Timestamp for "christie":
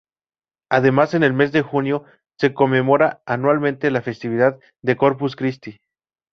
5.35-5.77